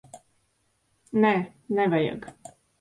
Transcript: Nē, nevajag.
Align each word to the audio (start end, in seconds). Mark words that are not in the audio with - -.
Nē, 1.27 1.33
nevajag. 1.81 2.29